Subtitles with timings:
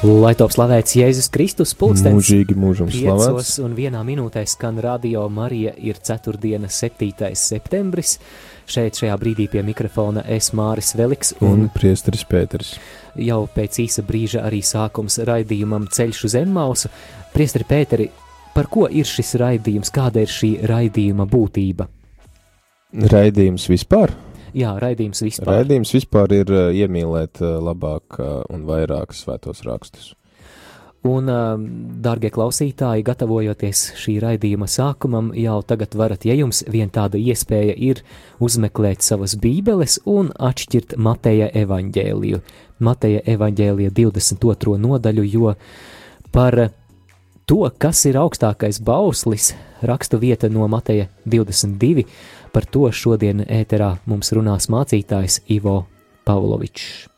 [0.00, 3.58] Lai top slavēts Jēzus Kristus, pulkstenis Mūžīgi mūžam slavēts.
[3.60, 7.28] un vienā minūtē skan radio Marija ir ceturtdiena 7.
[7.36, 8.14] septembris.
[8.64, 12.78] Šeit šajā brīdī pie mikrofona es Māris Veliks Un un priesteris Pēteris.
[13.16, 16.88] jau pēc īsa brīža arī sākums raidījumam Ceļš uz Emmausu.
[17.34, 18.08] Priesteri Pēteri,
[18.54, 21.88] par ko ir šis raidījums, kāda ir šī raidījuma būtība?
[22.94, 24.16] Raidījums vispār.
[24.56, 25.60] Jā, raidījums vispār.
[25.60, 30.14] Raidījums vispār ir uh, iemīlēt uh, labāk uh, un vairāk svētos rakstus.
[31.00, 31.62] Un, um,
[32.04, 38.02] darbie klausītāji, gatavojoties šī raidījuma sākumam, jau tagad varat, ja jums vien tāda iespēja ir,
[38.36, 42.42] uzmeklēt savas bībeles un atšķirt Mateja evaņģēliju.
[42.84, 44.76] Mateja evaņģēlija 22.
[44.84, 45.54] nodaļu, jo
[46.36, 46.58] par
[47.48, 52.04] to, kas ir augstākais bauslis, rakstu vieta no Mateja 22.
[52.50, 55.84] Par to šodien ēterā mums runās mācītājs Ivo
[56.26, 57.10] Pavlovičs.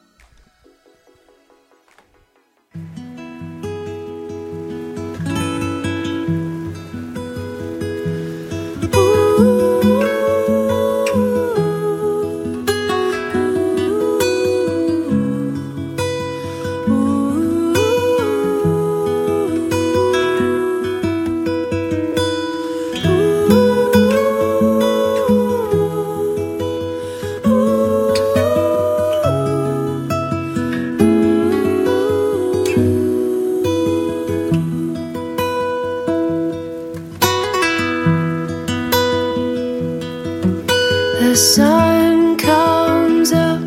[41.33, 43.63] The sun comes up,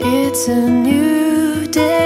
[0.00, 2.01] it's a new day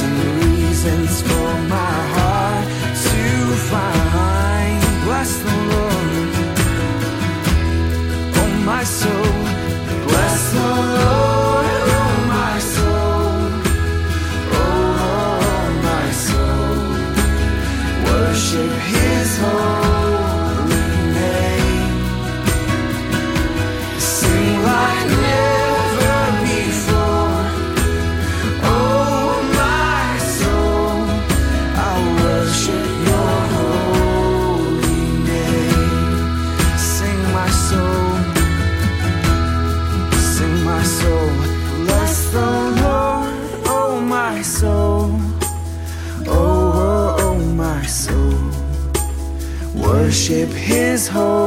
[0.00, 1.39] thousand reasons for
[51.12, 51.39] whole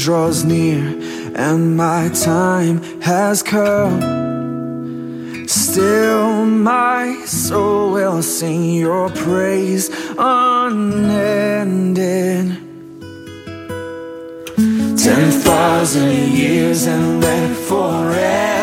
[0.00, 0.80] draws near
[1.36, 4.00] and my time has come.
[5.46, 11.36] Still, my soul will sing your praise unending.
[14.96, 18.59] Ten thousand years and then forevermore.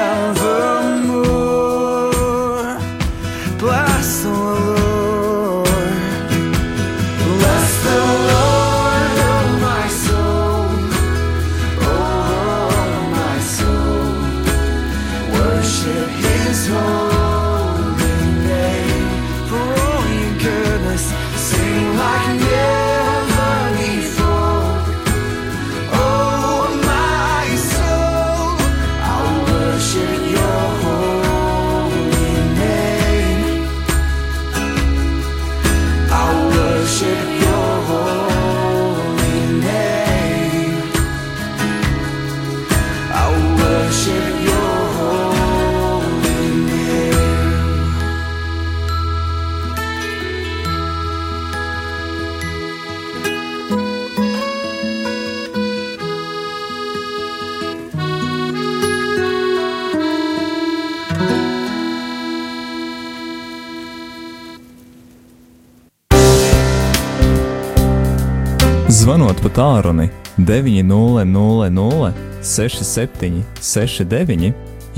[69.07, 72.09] Zvanot pa tālruni 900
[72.43, 74.49] 67 69,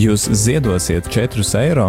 [0.02, 1.86] jūs ziedosiet 4,27 eiro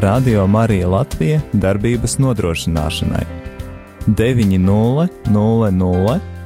[0.00, 3.26] Radio Marija Latvija darbības nodrošināšanai.
[4.06, 5.08] 900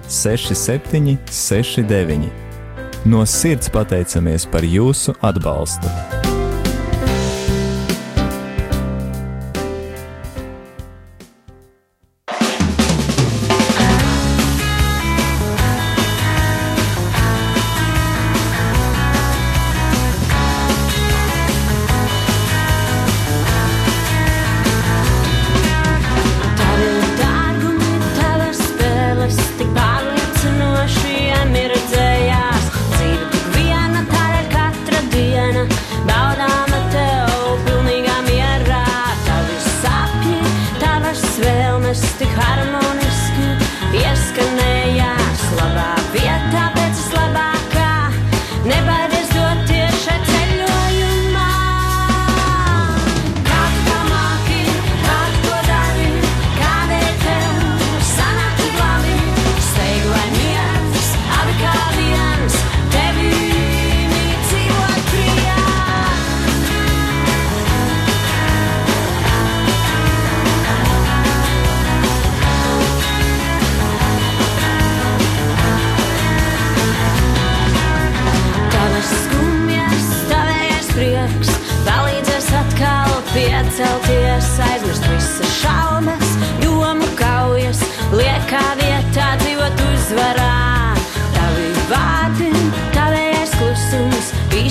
[0.08, 2.30] 67 69.
[3.06, 6.33] No sirds pateicamies par jūsu atbalstu!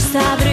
[0.03, 0.52] Klusums, īstā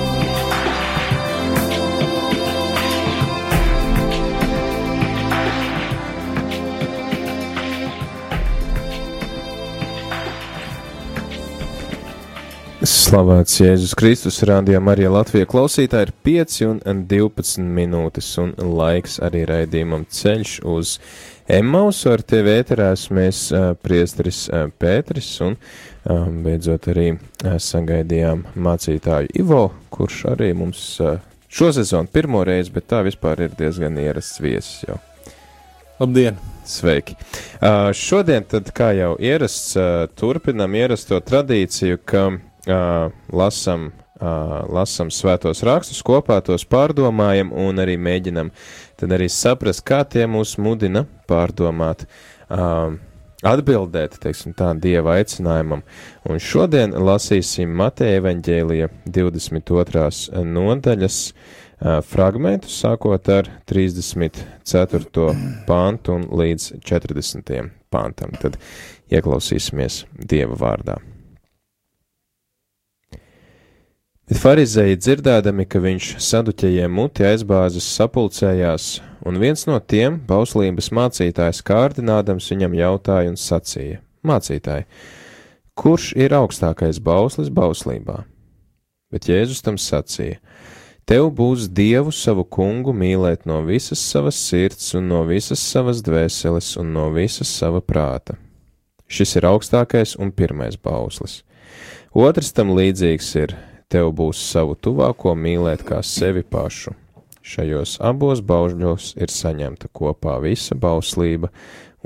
[13.11, 19.41] Slavēts Jēzus Kristus, rādījumā arī Latvijas klausītāji ir 5 un 12 minūtes, un laiks arī
[19.49, 20.93] raidījumam ceļš uz
[21.51, 23.41] Emmausu ar tevi ēterās mēs
[23.83, 24.45] priesteris
[24.79, 25.57] Pēteris un
[26.45, 27.09] beidzot arī
[27.43, 30.85] sagaidījām mācītāju Ivo, kurš arī mums
[31.51, 34.95] šo sezonu pirmo reizi, bet tā vispār ir diezgan ierasts viesis jau.
[35.99, 36.39] Labdien!
[36.61, 37.17] Sveiki!
[37.59, 43.91] Uh, šodien, tad, kā jau ierasts, uh, turpinam ierasto tradīciju, ka uh, lasam,
[44.21, 48.51] lasam svētos rakstus kopā, tos pārdomājam un arī mēģinam
[49.01, 52.05] tad arī saprast, kā tie mūs mudina pārdomāt
[53.41, 55.81] atbildēt, teiksim tā, Dieva aicinājumam.
[56.29, 60.43] Un šodien lasīsim Mateja evaņģēlija 22.
[60.45, 61.21] nodaļas
[62.05, 65.31] fragmentus, sākot ar 34.
[65.65, 67.71] pāntu un līdz 40.
[67.89, 68.37] pāntam.
[68.37, 68.61] Tad
[69.09, 71.01] ieklausīsimies Dieva vārdā.
[74.31, 78.85] Bet farizēji dzirdēdami, ka viņš saduķējiem muti aizbāzes sapulcējās,
[79.27, 84.85] un viens no tiem, bauslības mācītājs kārdinādams, viņam jautāja un sacīja: Mācītāji,
[85.75, 88.21] kurš ir augstākais bauslis bauslībā?
[89.11, 90.37] Bet Jēzus tam sacīja:
[91.03, 96.77] Tev būs Dievu savu kungu mīlēt no visas savas sirds un no visas savas dvēseles
[96.79, 98.37] un no visas sava prāta.
[99.11, 101.41] Šis ir augstākais un pirmais bauslis.
[102.15, 103.57] Otrs tam līdzīgs ir:
[103.91, 106.93] Tev būs savu tuvāko mīlēt kā sevi pašu.
[107.43, 111.49] Šajos abos baušļos ir saņemta kopā visa bauslība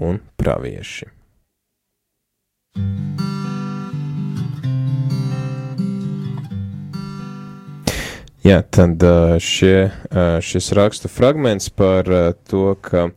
[0.01, 1.11] un pravieši.
[8.45, 9.01] Jā, tad
[9.41, 9.89] šie,
[10.45, 12.09] šis rakstu fragments par
[12.49, 13.07] to, ka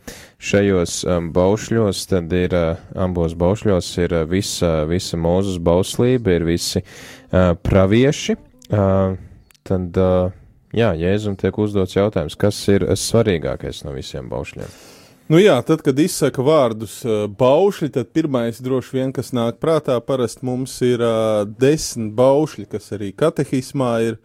[0.40, 1.02] šajos
[1.37, 6.84] baušļos, tad ir ā, abos baušļos ir visa, visa mūzes bauslība, ir visi
[7.28, 8.38] pravieši.
[8.72, 9.16] Ā,
[9.68, 10.28] Tad, ā,
[10.76, 14.70] jā, Jēzum tiek uzdots jautājums, kas ir svarīgākais no visiem baušļiem?
[15.28, 19.98] Nu jā, tad, kad izsaka vārdus uh, baušļi, tad pirmais droši vien, kas nāk prātā,
[20.00, 24.16] parasti mums ir uh, desmit baušļi, kas arī katehismā ir,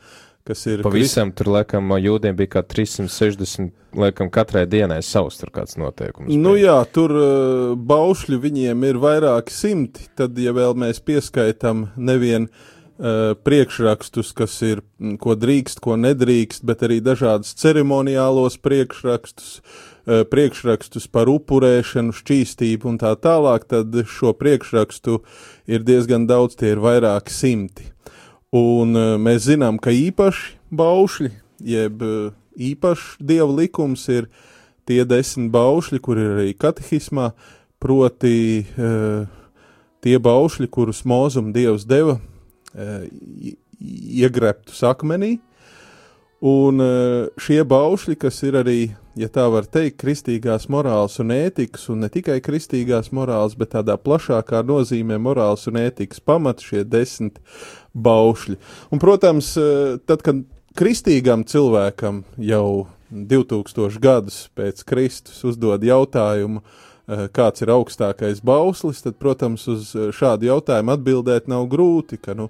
[0.48, 5.76] kas ir Pavisam tur, laikam, jūdiem bija kā 360, laikam, katrai dienai savs tur kāds
[5.76, 6.32] noteikums.
[6.32, 6.70] Nu bija.
[6.70, 12.72] jā, tur uh, baušļu viņiem ir vairāki simti, tad, ja vēl mēs pieskaitam nevien uh,
[12.98, 19.62] priekšrakstus, kas ir, mm, ko drīkst, ko nedrīkst, bet arī dažādas ceremoniālos priekšrakstus,
[20.06, 25.24] uh, priekšrakstus par upurēšanu, šķīstību un tā tālāk, tad šo priekšrakstu
[25.66, 27.90] ir diezgan daudz, tie ir vairāki simti.
[28.54, 31.32] Un uh, mēs zinām, ka īpaši baušļi,
[31.66, 32.04] jeb
[32.54, 34.28] īpašs dieva likums ir
[34.86, 37.32] tie desmit baušļi, kur ir arī katehismā,
[37.80, 38.64] proti
[40.04, 42.20] tie baušļi, kurus mūzum dievs deva
[43.84, 45.38] iegrebtus akmenī,
[46.44, 48.80] un uh, šie baušļi, kas ir arī,
[49.20, 53.96] ja tā var teikt, kristīgās morāls un ētikas, un ne tikai kristīgās morāls, bet tādā
[54.00, 57.40] plašākā nozīmē morāls un ētikas pamats, šie desmit
[57.96, 58.58] baušļi.
[58.92, 60.44] Un, protams, eh, tad, kad
[60.76, 69.18] kristīgam cilvēkam jau 2000 gadus pēc Kristus uzdod jautājumu, eh, kāds ir augstākais bauslis, tad,
[69.20, 72.50] protams, uz eh, šādu jautājumu atbildēt nav grūti, ka, nu,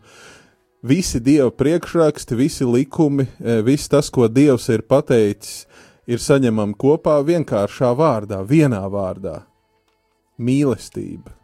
[0.86, 5.65] visi Dieva priekšraksti, visi likumi, eh, viss tas, ko Dievs ir pateicis,
[6.05, 9.41] ir saņemami kopā vienkāršā vārdā, vienā vārdā-
[10.48, 11.39] mīlestība.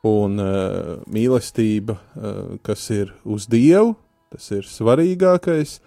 [0.00, 3.96] Un uh, mīlestība, uh, kas ir uz Dievu,
[4.32, 5.78] tas ir svarīgākais,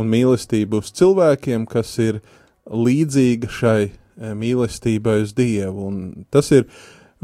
[0.00, 2.22] un mīlestība uz cilvēkiem, kas ir
[2.64, 3.90] līdzīga šai
[4.20, 5.88] mīlestībai uz Dievu.
[5.88, 6.66] Un tas ir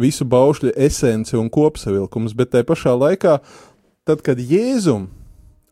[0.00, 3.38] visu baušļu esence un kopsavilkums, bet tai pašā laikā,
[4.09, 5.09] tad, kad Jēzum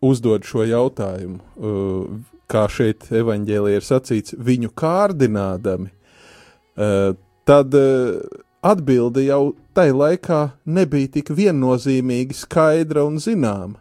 [0.04, 2.06] uzdod šo jautājumu, uh,
[2.50, 7.14] kā šeit evaņģēlī ir sacīts, viņu kārdinādami, uh,
[7.44, 7.76] tad
[8.64, 13.80] atbilde jau tai laikā nebija tik viennozīmīgi skaidra un zināma,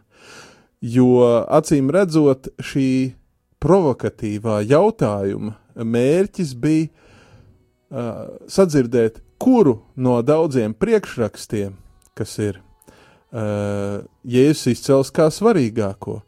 [0.84, 3.14] jo acīm redzot šī
[3.64, 6.90] provokatīvā jautājuma mērķis bija
[7.94, 11.74] uh, sadzirdēt, kuru no daudziem priekšrakstiem,
[12.18, 16.20] kas ir uh, Jēzus izcels kā svarīgāko.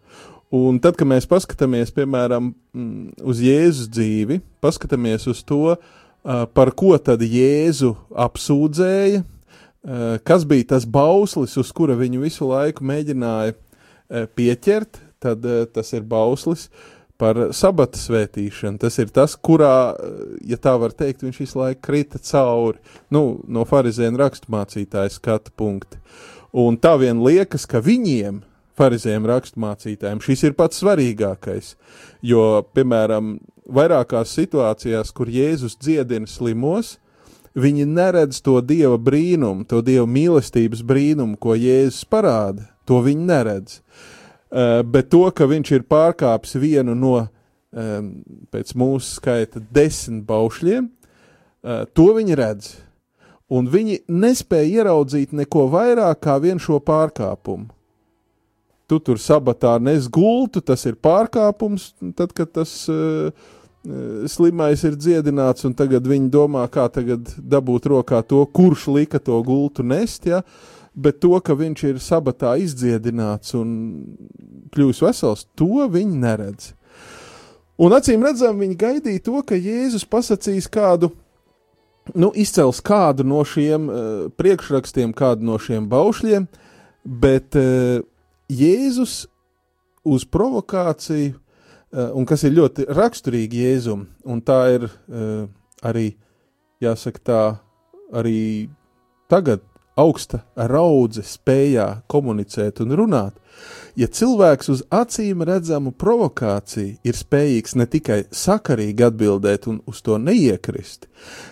[0.55, 6.73] Un tad, kad mēs paskatāmies, piemēram, mm, uz Jēzus dzīvi, paskatāmies uz to, uh, par
[6.79, 13.57] ko tad Jēzu apsūdzēja, uh, kas bija tas bauslis, uz kura viņu visu laiku mēģināja
[13.57, 16.69] uh, pieķert, tad uh, tas ir bauslis
[17.21, 18.81] par sabata svētīšanu.
[18.81, 22.81] Tas ir tas, kurā, uh, ja tā var teikt, viņš visu laiku krita cauri,
[23.13, 26.01] nu, no farizēna raksturmācītāja skata punkta.
[26.57, 28.43] Un tā vien liekas, ka viņiem,
[28.77, 31.75] farizējiem raksturmācītājiem, šis ir pats svarīgākais.
[32.25, 36.97] Jo, piemēram, vairākās situācijās, kur Jēzus dziedina slimos,
[37.57, 42.69] viņi neredz to dieva brīnumu, to dieva mīlestības brīnumu, ko Jēzus parāda.
[42.87, 43.81] To viņi neredz.
[43.81, 44.16] Uh,
[44.57, 47.19] bet to, ka viņš ir pārkāpis vienu no,
[48.53, 52.75] pēc mūsu skaita, desmit baušļiem, uh, to viņi redz.
[53.47, 57.69] Un viņi nespēja ieraudzīt neko vairāk kā vien šo pārkāpumu.
[58.91, 63.31] Tu tur sabatā nes gultu, tas ir pārkāpums, tad, kad tas uh,
[63.83, 69.19] eh, slimais ir dziedināts, un tagad viņi domā, kā tagad dabūt rokā to, kurš lika
[69.19, 70.43] to gultu nest, ja?
[70.97, 73.69] Bet to, ka viņš ir sabatā izdziedināts un
[74.73, 76.73] kļūs vesels, to viņi neredz.
[77.77, 81.11] Un acīm redzam, viņi gaidīja to, ka Jēzus pasakīs kādu,
[82.17, 83.99] nu, izcels kādu no šiem uh,
[84.41, 86.49] priekšrakstiem, kādu no šiem baušļiem,
[87.05, 88.01] bet uh,
[88.49, 89.27] Jēzus
[90.07, 95.45] uz provokāciju, uh, un kas ir ļoti raksturīgi Jēzum, un tā ir uh,
[95.85, 96.15] arī,
[96.81, 97.43] jāsaka tā,
[98.17, 98.41] arī
[99.29, 99.61] tagad
[99.97, 103.37] augsta raudze spējā komunicēt un runāt.
[103.97, 110.19] Ja cilvēks uz acīm redzamu provokāciju ir spējīgs ne tikai sakarīgi atbildēt un uz to
[110.21, 111.07] neiekrist,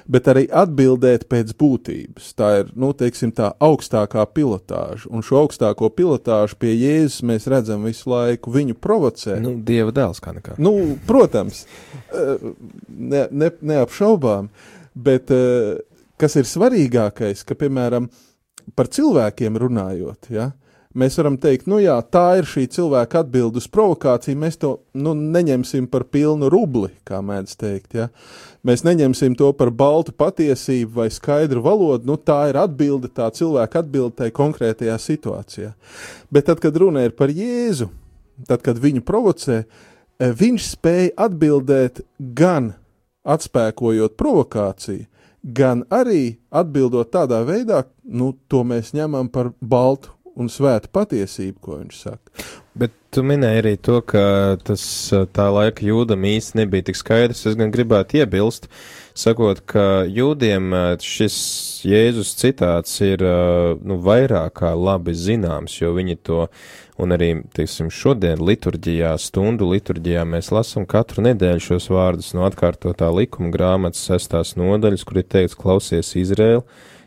[0.04, 5.08] bet arī atbildēt pēc būtības, tā ir, nu, teiksim, tā augstākā pilotāža.
[5.08, 8.52] Un šo augstāko pilotāžu pie Jēzus mēs redzam visu laiku.
[8.52, 9.38] Viņu provocē.
[9.40, 10.58] Nu, dieva dēls kā nekā.
[10.60, 10.74] Nu,
[11.08, 11.64] protams,
[12.12, 14.52] ne, ne, neapšaubām,
[14.92, 15.32] bet
[16.20, 18.12] kas ir svarīgākais, ka, piemēram,
[18.76, 20.50] par cilvēkiem runājot, ja,
[20.94, 25.14] mēs varam teikt, nu jā, tā ir šī cilvēka atbilde uz provokāciju, mēs to nu,
[25.14, 28.08] neņemsim par pilnu rubli, kā mēdz teikt, ja.
[28.64, 33.82] Mēs neņemsim to par baltu patiesību vai skaidru valodu, nu tā ir atbilde, tā cilvēka
[33.82, 35.74] atbilde tai konkrētajā situācijā.
[36.32, 37.90] Bet tad, kad runa ir par Jēzu,
[38.48, 42.72] tad, kad viņu provocē, eh, viņš spēja atbildēt gan
[43.24, 45.06] atspēkojot provokāciju,
[45.44, 51.78] gan arī atbildot tādā veidā, nu, to mēs ņemam par baltu un svētu patiesību, ko
[51.82, 52.46] viņš saka.
[52.74, 54.24] Bet tu minēji arī to, ka
[54.66, 54.84] tas
[55.36, 57.44] tā laika jūdam īsti nebija tik skaidrs.
[57.46, 58.66] Es gan gribētu iebilst,
[59.18, 60.72] sakot, ka jūdiem
[61.02, 61.36] šis
[61.84, 63.22] Jēzus citāts ir
[63.84, 66.46] nu, vairāk kā labi zināms, jo viņi to,
[67.00, 73.12] un arī, teiksim, šodien liturģijā, stundu liturģijā mēs lasam katru nedēļu šos vārdus no atkārtotā
[73.14, 76.64] likuma grāmatas sestās nodaļas, kur ir teikts klausies Izrēlu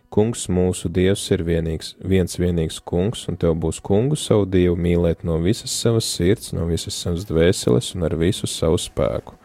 [0.07, 5.25] Kungs mūsu Dievs ir vienīgs, viens vienīgs kungs, un tev būs kungu savu dievu mīlēt
[5.27, 9.35] no visas savas sirds, no visas savas dvēseles un ar visu savu spēku.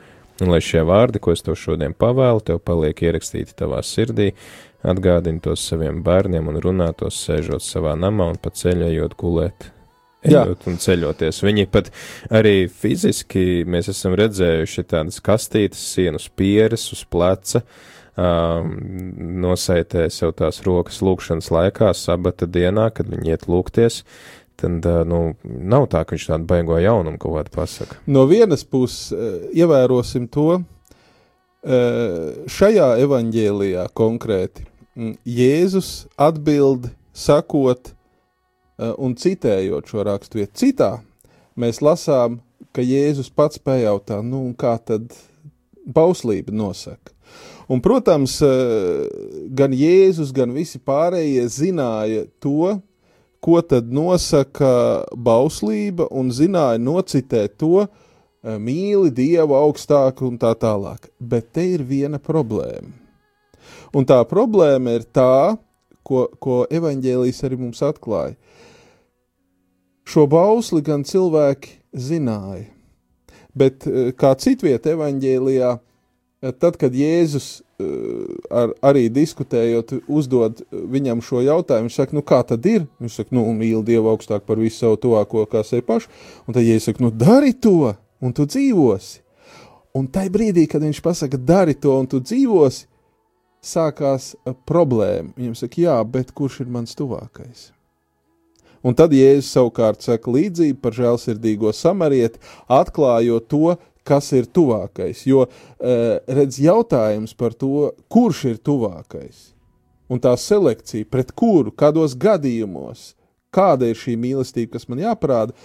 [0.40, 4.32] Un lai šie vārdi, ko es tev šodien pavēlu, tev paliek ierakstīti tavā sirdī,
[4.82, 9.70] atgādini tos saviem bērniem un runā tos sēžot savā namā un pa ceļojot gulēt.
[10.22, 10.44] Jā.
[10.46, 11.40] Ejot un ceļoties.
[11.42, 11.88] Viņi pat
[12.30, 17.64] arī fiziski mēs esam redzējuši tādas kastītes, sienas pieres uz pleca,
[18.14, 18.76] um,
[19.42, 24.04] nosaitē sev tās rokas lūkšanas laikā, sabata dienā, kad viņi iet lūgties,
[24.60, 27.98] tad, nu, nav tā, ka viņš tādu baigo jaunumu kaut kādu pasaka.
[28.06, 29.12] No vienas puses,
[29.54, 30.60] ievērosim to,
[31.62, 34.66] šajā evaņģēlijā konkrēti
[35.24, 37.92] Jēzus atbild sakot
[38.98, 40.56] un citējot šo raksturvietu.
[40.58, 40.90] Citā
[41.56, 42.40] mēs lasām,
[42.74, 45.14] ka Jēzus pats pajautā, nu, kā tad
[45.86, 47.12] bauslība nosaka.
[47.70, 48.36] Un, protams,
[49.54, 52.74] gan Jēzus, gan visi pārējie zināja to,
[53.42, 61.10] ko tad nosaka bauslība, un zināja nocitēt to, eh, mīli Dievu augstāk un tā tālāk.
[61.20, 62.92] Bet te ir viena problēma.
[63.94, 65.58] Un tā problēma ir tā,
[66.04, 68.36] ko, ko evaņģēlijas arī mums atklāja.
[70.04, 72.66] Šo bausli gan cilvēki zināja,
[73.54, 75.78] bet eh, kā citvieta evaņģēlijā,
[76.42, 77.86] tad, kad Jēzus eh,
[78.50, 82.86] ar, arī diskutējot, uzdod viņam šo jautājumu, viņš saka, nu kā tad ir?
[83.02, 86.10] Viņš saka, nu mīli Dievu augstāk par visu savu tuvāko kā sevi pašu,
[86.46, 89.20] un tad Jēzus saka, nu dari to, un tu dzīvosi.
[89.98, 92.88] Un tai brīdī, kad viņš pasaka, dari to, un tu dzīvosi,
[93.62, 95.34] sākās eh, problēma.
[95.38, 97.70] Viņam saka, jā, bet kurš ir mans tuvākais?
[98.82, 105.24] Un tad Jēzus savukārt saka līdzību par žēlsirdīgo samarieti, atklājot to, kas ir tuvākais.
[105.28, 109.52] Jo, uh, redz, jautājums par to, kurš ir tuvākais,
[110.12, 113.12] un tā selekcija, pret kuru, kādos gadījumos,
[113.54, 115.56] kāda ir šī mīlestība, kas man jāparāda,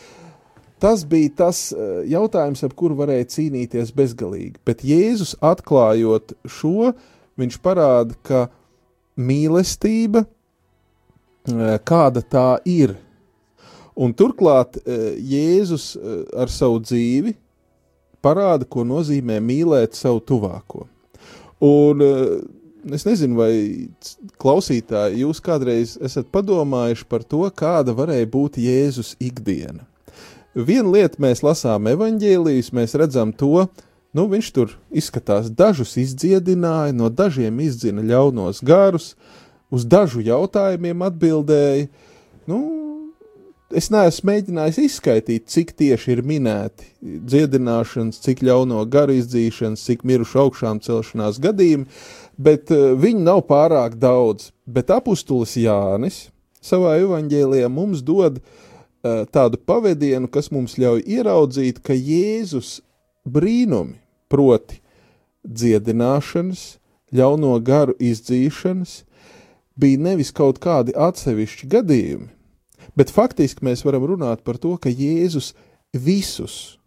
[0.83, 4.57] tas bija tas uh, jautājums, ap kuru varēja cīnīties bezgalīgi.
[4.67, 6.93] Bet Jēzus atklājot šo,
[7.37, 8.45] viņš parāda, ka
[9.17, 12.97] mīlestība, uh, kāda tā ir,
[13.97, 17.33] Un turklāt eh, Jēzus eh, ar savu dzīvi
[18.27, 20.85] parāda, ko nozīmē mīlēt savu tuvāko.
[21.63, 22.37] Un eh,
[22.93, 23.51] es nezinu, vai
[24.41, 29.87] klausītāji, jūs kādreiz esat padomājuši par to, kāda varēja būt Jēzus ikdiena.
[30.57, 33.67] Viena lieta mēs lasām evaņģēlijas, mēs redzam to,
[34.17, 39.11] nu viņš tur izskatās dažus izdziedināja, no dažiem izdzina ļaunos garus,
[39.69, 41.89] uz dažu jautājumiem atbildēja,
[42.49, 42.86] nu,
[43.71, 50.43] es neesmu mēģinājis izskaidrot, cik tieši ir minēti dziedināšanas, cik ļauno garu izdzīšanas, cik mirušu
[50.45, 51.87] augšām celšanās gadījumi,
[52.39, 54.51] bet uh, viņi nav pārāk daudz.
[54.65, 56.27] Bet apustulis Jānis
[56.63, 62.79] savā evaņģēlijā mums dod uh, tādu pavadienu, kas mums ļauj ieraudzīt, ka Jēzus
[63.27, 63.97] brīnumi,
[64.31, 64.81] proti,
[65.47, 66.77] dziedināšanas,
[67.15, 69.01] ļauno garu izdzīšanas,
[69.79, 72.27] bija nevis kaut kādi atsevišķi gadījumi,
[72.95, 75.53] bet faktiski mēs varam runāt par to, ka Jēzus
[75.93, 76.77] visus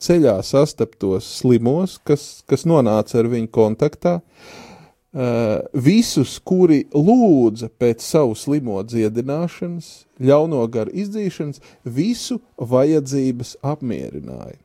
[0.00, 8.36] ceļā sastaptos slimos, kas, kas nonāca ar viņu kontaktā, uh, visus, kuri lūdza pēc savu
[8.38, 14.58] slimo dziedināšanas, ļauno garu izdzīšanas, visu vajadzības apmierināja.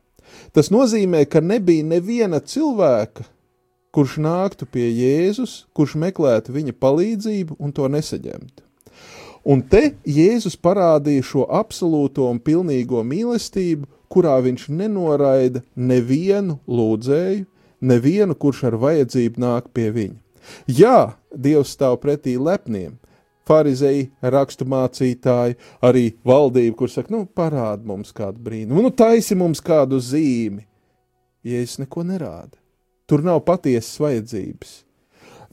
[0.56, 3.26] Tas nozīmē, ka nebija neviena cilvēka,
[3.94, 8.65] kurš nāktu pie Jēzus, kurš meklētu viņa palīdzību un to nesaņemtu.
[9.46, 17.44] Un te Jēzus parādīja šo absolūto un pilnīgo mīlestību, kurā viņš nenoraida nevienu lūdzēju,
[17.86, 20.16] nevienu, kurš ar vajadzību nāk pie viņa.
[20.70, 20.98] Jā,
[21.30, 22.96] Dievs stāv pretī lepniem,
[23.46, 25.54] Pharizēji, rakstu mācītāji,
[25.86, 30.64] arī valdība, kur saka, nu, parāda mums kādu brīnumu, nu, taisi mums kādu zīmi.
[31.46, 32.58] Jēzus neko nerāda.
[33.06, 34.80] Tur nav patiesas vajadzības.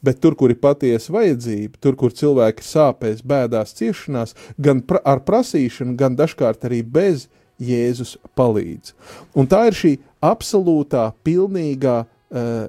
[0.04, 5.24] Bet tur, kur ir patiesa vajadzība, tur, kur cilvēki sāpēs, bēdās, ciešanās, gan pra ar
[5.24, 7.30] prasīšanu, gan dažkārt arī bez
[7.64, 8.94] Jēzus palīdz.
[9.38, 12.10] Un tā ir šī absolūtā, pilnīgā uh,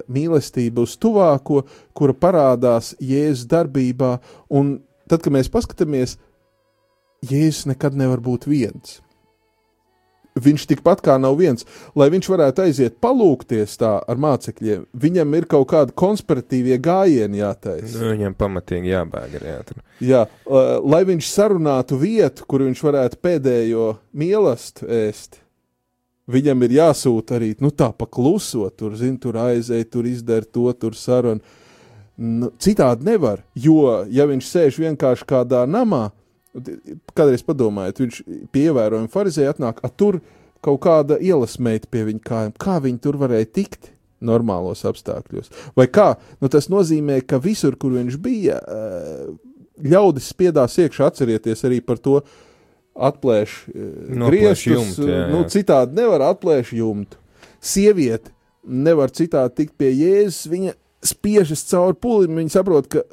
[0.07, 1.65] mīlestība uz tuvāko,
[1.97, 4.15] kura parādās Jēzus darbībā.
[4.55, 4.77] Un
[5.09, 6.15] tad, kad mēs paskatāmies,
[7.25, 9.01] Jēzus nekad nevar būt viens.
[10.35, 11.63] Viņš tikpat kā nav viens,
[11.95, 14.81] lai viņš varētu aiziet palūkties tā ar mācekļiem.
[14.91, 18.01] Viņam ir kaut kādi konspiratīvie gājieni jātaisa.
[18.01, 19.79] Nu, viņam pamatīgi jābēg arī ātri.
[20.03, 20.25] Jā,
[20.83, 25.39] lai viņš sarunātu vietu, kur viņš varētu pēdējo mīlestību ēst.
[26.35, 30.97] Viņam ir jāsūta arī nu, tā pakluso, tur, zin, tur aizēj, tur izdara to, tur
[30.97, 31.39] sarunu.
[32.15, 36.09] Nu, citādi nevar, jo, ja viņš sēž vienkārši kādā namā,
[37.15, 38.21] kādreiz padomājiet, viņš
[38.53, 40.21] pie ievērojuma farizēja atnāk, a tur
[40.65, 42.55] kaut kāda ielas meita pie viņa kājām.
[42.61, 43.91] Kā viņi tur varēja tikt
[44.25, 45.51] normālos apstākļos?
[45.77, 46.13] Vai kā?
[46.41, 49.27] Nu, tas nozīmē, ka visur, kur viņš bija, eh,
[49.85, 52.21] ļaudis spiedās iekšā, atcerieties arī par to
[52.95, 53.91] atplēš eh,
[54.25, 57.19] griestus, nu, citādi nevar atplēš jumtu.
[57.65, 58.31] Sieviete
[58.65, 60.73] nevar citādi tikt pie Jēzus, viņa
[61.05, 63.05] spiežas cauri pulim, viņa saprot, ka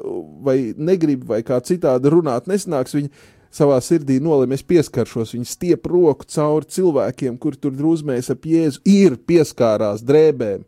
[0.44, 3.12] vai negrib, vai kā citādi runāt nesanāks, viņa
[3.52, 8.80] savā sirdī nolēma, es pieskaršos, viņa stiep roku cauri cilvēkiem, kur tur drūzmējas ap Jēzu,
[8.88, 10.64] ir pieskārās drēbēm,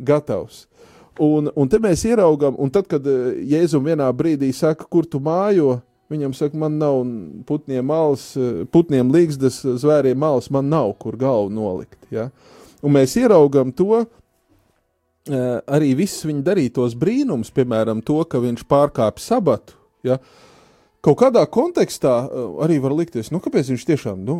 [0.00, 0.66] gatavs.
[1.20, 5.20] Un, un te mēs ieraugam, un tad, kad eh, Jēzum vienā brīdī saka, kur tu
[5.24, 5.80] mājo,
[6.12, 7.02] viņam saka, man nav
[7.48, 12.30] putniem malas, eh, putniem līgzdas, zvēriem malas, man nav, kur galvu nolikt, ja?
[12.80, 14.08] Un mēs ieraugam to, eh,
[15.28, 20.16] arī visus viņa darītos brīnums, piemēram, to, ka viņš pārkāpj sabatu, ja?
[21.04, 24.38] kaut kādā kontekstā eh, arī var likties, nu, kāpēc viņš tiešām, nu,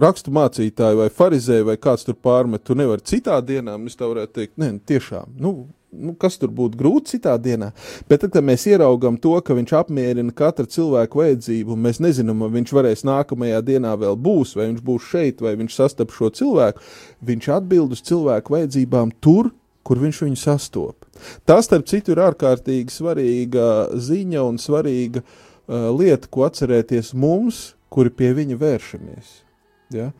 [0.00, 4.36] rakstu mācītāji vai farizēji vai kāds tur pārmet, tu nevari citā dienā, es tā varētu
[4.38, 5.54] teikt, nē, nu, tiešām, nu,
[5.92, 7.70] nu, kas tur būtu grūti citā dienā,
[8.10, 12.44] bet tad, kad mēs ieraugam to, ka viņš apmierina katra cilvēku vajadzību, un mēs nezinām,
[12.44, 16.30] vai viņš varēs nākamajā dienā vēl būs, vai viņš būs šeit, vai viņš sastap šo
[16.34, 16.84] cilvēku,
[17.26, 19.50] viņš atbild uz cilvēku vajadzībām tur,
[19.86, 21.06] kur viņš viņu sastop.
[21.48, 28.12] Tas, starp citu, ir ārkārtīgi svarīga ziņa un svarīga uh, lieta, ko atcerēties mums, kuri
[28.14, 29.32] pie viņa vēršamies.
[29.96, 30.10] Ja?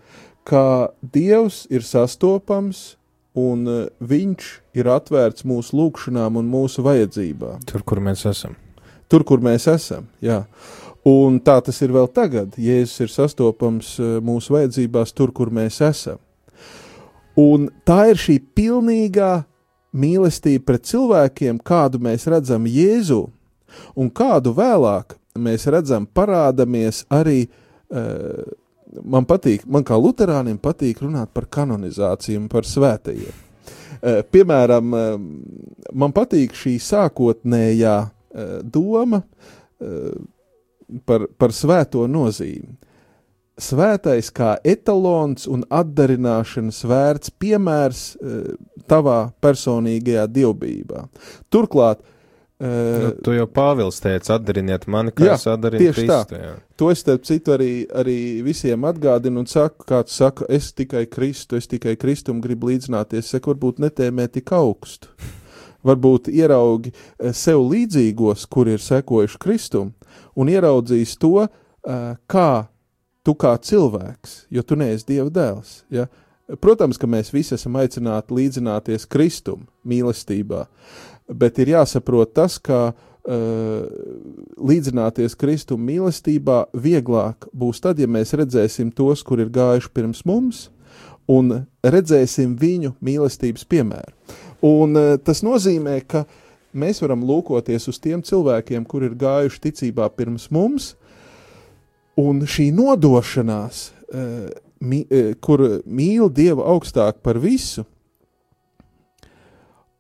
[0.49, 2.97] Kā Dievs ir sastopams
[3.39, 7.63] un uh, viņš ir atvērts mūsu lūgšanām un mūsu vajadzībām.
[7.69, 8.57] Tur, kur mēs esam.
[9.11, 10.09] Tur, kur mēs esam.
[10.23, 10.45] Jā.
[11.07, 12.57] Un tā tas ir vēl tagad.
[12.61, 16.21] Jēzus ir sastopams uh, mūsu vajadzībās, tur, kur mēs esam.
[17.39, 19.33] Un tā ir šī pilnīgā
[19.97, 23.25] mīlestība pret cilvēkiem, kādu mēs redzam Jēzu,
[23.99, 27.45] un kādu vēlāk mēs redzam parādamies arī.
[27.91, 28.59] Uh,
[29.05, 33.47] man patīk, man kā luterānim patīk runāt par kanonizāciju un par svētajiem.
[34.01, 35.09] Uh, piemēram, uh,
[35.93, 39.25] man patīk šī sākotnējā uh, doma
[41.09, 42.75] par, par svēto nozīmi.
[43.61, 48.03] Svētais kā etalons un atdarināšanas vērts piemērs
[48.89, 51.07] tavā personīgajā dievbijā.
[51.49, 52.05] Turklāt,
[52.61, 56.19] Nu, uh, tu jau Pāvils teica, atdariniet mani, kā Jā, es atdarinu tieši tā.
[56.29, 56.41] Kristu.
[56.45, 56.51] Jā.
[56.81, 57.71] To es starp citu arī,
[58.03, 63.25] arī visiem atgādinu un saku, kāds saka, es tikai Kristu, es tikai Kristum gribu līdzināties.
[63.25, 65.09] Es saku, varbūt netēmē tik augstu.
[65.89, 69.95] Varbūt ieraugi eh, sev līdzīgos, kur ir sekojuši Kristum,
[70.37, 72.51] un ieraudzījis to, uh, kā
[73.25, 75.79] tu kā cilvēks, jo tu neesi Dieva dēls.
[75.93, 76.11] Ja?
[76.61, 80.65] Protams, ka mēs visi esam aicināti līdzināties Kristum mīlestībā,
[81.31, 83.87] bet ir jāsaprot tas, ka uh,
[84.57, 90.69] līdzināties Kristum mīlestībā vieglāk būs tad, ja mēs redzēsim tos, kur ir gājuši pirms mums,
[91.31, 94.15] un redzēsim viņu mīlestības piemēru.
[94.67, 96.25] Un uh, tas nozīmē, ka
[96.73, 100.95] mēs varam lūkoties uz tiem cilvēkiem, kur ir gājuši ticībā pirms mums,
[102.21, 105.05] un šī nodošanās, uh, mi,
[105.45, 107.85] kur mīl Dievu augstāk par visu,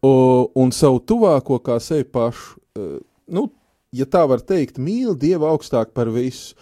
[0.03, 0.13] o,
[0.57, 2.99] un savu tuvāko kā sevi pašu, uh,
[3.31, 3.49] nu,
[3.93, 6.55] ja tā var teikt, mīl Dievu augstāk par visu.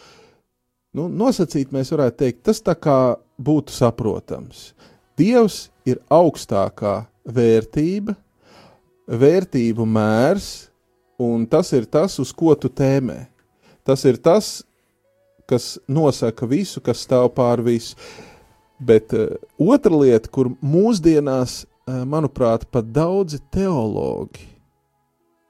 [0.97, 2.99] Nu, nosacīt mēs varētu teikt, tas tā kā
[3.39, 4.73] būtu saprotams.
[5.19, 8.15] Dievs ir augstākā vērtība,
[9.09, 10.69] vērtību mērs,
[11.21, 13.27] un tas ir tas, uz ko tu tēmē.
[13.85, 14.63] Tas ir tas,
[15.49, 17.97] kas nosaka visu, kas stāv pār visu.
[18.79, 24.45] Bet uh, otra lieta, kur mūsdienās, manuprāt, pat daudzi teologi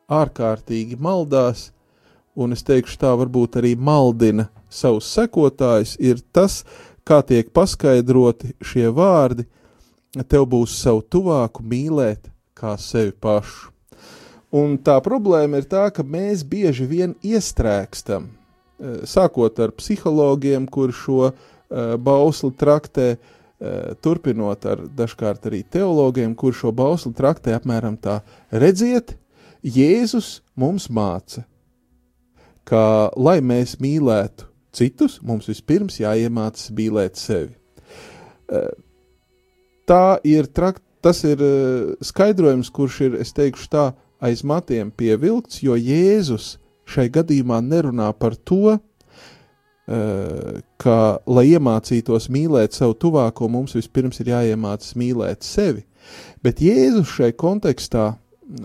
[0.08, 1.68] ārkārtīgi maldās,
[2.38, 6.62] un es teikšu tā varbūt arī maldina savus sekotājus, ir tas,
[7.04, 9.48] kā tiek paskaidroti šie vārdi,
[10.28, 13.72] tev būs savu tuvāku mīlēt kā sevi pašu.
[14.54, 20.92] Un tā problēma ir tā, ka mēs bieži vien iestrēgstam, eh, sākot ar psihologiem, kur
[20.92, 21.34] šo uh,
[22.00, 23.37] bausli traktē, uh,
[24.04, 28.20] turpinot ar dažkārt arī teologiem, kur šo bausli traktē apmēram tā,
[28.54, 29.16] redziet,
[29.66, 31.42] Jēzus mums māca,
[32.68, 34.46] ka, lai mēs mīlētu
[34.78, 37.56] citus, mums vispirms jāiemācās mīlēt sevi.
[38.48, 38.70] Uh,
[39.88, 43.88] tā ir trakt, tas ir uh, skaidrojums, kurš ir, es teikšu tā,
[44.22, 46.56] aiz matiem pievilkts, jo Jēzus
[46.88, 48.78] šai gadījumā nerunā par to,
[49.88, 55.84] ka, lai iemācītos mīlēt savu tuvāko, mums vispirms ir jāiemācās mīlēt sevi.
[56.44, 58.10] Bet Jēzus šai kontekstā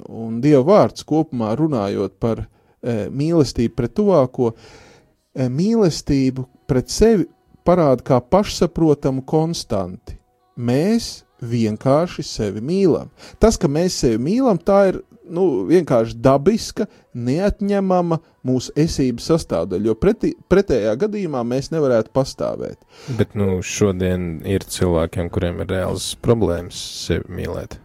[0.07, 7.27] un Dieva vārds kopumā runājot par uh, mīlestību pret tuvāko, uh, mīlestību pret sevi
[7.67, 10.17] parāda kā pašsaprotamu konstanti.
[10.59, 13.09] Mēs vienkārši sevi mīlam.
[13.39, 19.95] Tas, ka mēs sevi mīlam, tā ir nu, vienkārši dabiska, neatņemama mūsu esības sastāvdaļa, jo
[19.99, 22.79] pretī, pretējā gadījumā mēs nevarētu pastāvēt.
[23.17, 27.79] Bet nu, šodien ir cilvēkiem, kuriem ir reāls problēmas sevi mīlēt.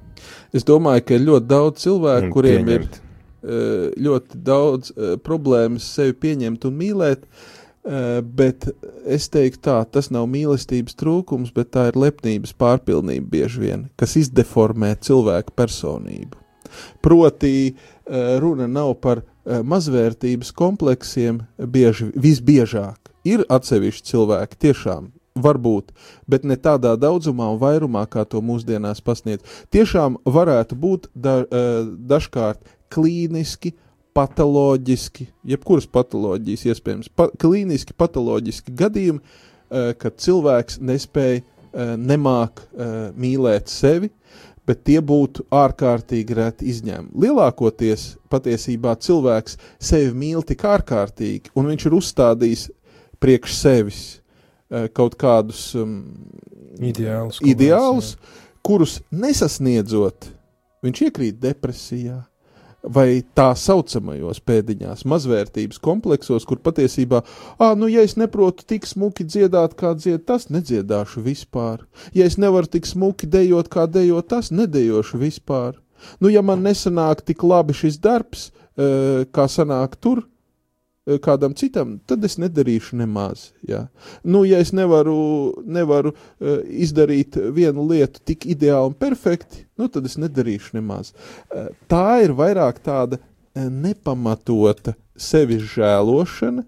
[0.55, 2.99] Es domāju, ka ir ļoti daudz cilvēku, kuriem pieņemt.
[2.99, 8.67] ir eh, ļoti daudz eh, problēmas sevi pieņemt un mīlēt, eh, bet
[9.05, 14.17] es teiktu tā, tas nav mīlestības trūkums, bet tā ir lepnības pārpilnība bieži vien, kas
[14.21, 16.48] izdeformē cilvēku personību.
[17.01, 23.13] Proti, eh, runa nav par eh, mazvērtības kompleksiem bieži, visbiežāk.
[23.29, 25.93] Ir atsevišķi cilvēki tiešām, varbūt,
[26.27, 29.45] bet ne tādā daudzumā un vairumā, kā to mūsdienās pasniedz.
[29.75, 33.75] Tiešām varētu būt da, eh, dažkārt klīniski,
[34.17, 39.21] patoloģiski, jebkuras patoloģijas iespējams, pa, klīniski patoloģiski gadījumi,
[39.69, 41.43] kad cilvēks nespēja,
[42.01, 42.63] nemāk
[43.15, 44.09] mīlēt sevi,
[44.69, 47.17] bet tie būtu ārkārtīgi reti izņēmumi.
[47.25, 52.65] Lielākoties patiesībā cilvēks sevi mīl tik ārkārtīgi, un viņš ir uzstādījis
[53.23, 56.03] priekš sevis eh, kaut kādus um,
[56.79, 57.41] Ideāls.
[57.43, 58.13] ideālus,
[58.63, 60.29] kurus nesasniedzot,
[60.85, 62.21] viņš iekrīt depresijā.
[62.83, 67.25] Vai tā saucamajos pēdiņās, mazvērtības kompleksos, kur patiesībā,
[67.59, 71.83] ah, nu, ja es neprotu tik smuki dziedāt, kā dzied, tas nedziedāšu vispār.
[72.15, 75.75] Ja es nevaru tik smuki dejot, kā dejot, tas nedejošu vispār.
[76.23, 80.23] Nu, ja man nesanāk tik labi šis darbs, kā sanāk tur,
[81.25, 83.49] kādam citam, tad es nedarīšu nemaz.
[83.69, 83.87] Jā.
[84.25, 85.19] Nu, ja es nevaru,
[85.65, 91.15] nevaru uh, izdarīt vienu lietu tik ideāli un perfekti, nu, tad es nedarīšu nemaz.
[91.49, 93.21] Uh, tā ir vairāk tāda
[93.59, 96.63] nepamatota sevis žēlošana,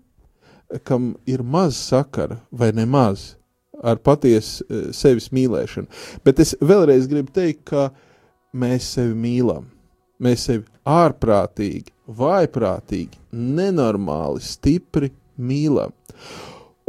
[0.87, 3.35] kam ir maz sakara vai nemaz
[3.83, 5.89] ar patiesu sevis mīlēšanu.
[6.25, 7.91] Bet es vēlreiz gribu teikt, ka
[8.53, 9.69] mēs sevi mīlam.
[10.21, 15.95] Mēs sevi ārprātīgi, vājprātīgi, nenormāli, stipri mīlam.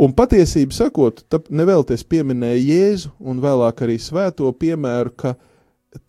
[0.02, 1.22] Un patiesību sakot,
[1.54, 5.36] nevēlties pieminēja Jēzu un vēlāk arī svēto piemēru, ka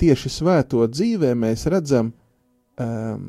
[0.01, 2.09] tieši svēto dzīvē mēs redzam
[2.81, 3.27] um,